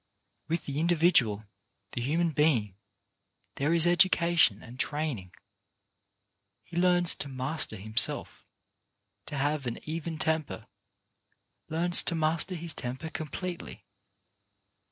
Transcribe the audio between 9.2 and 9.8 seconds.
to have an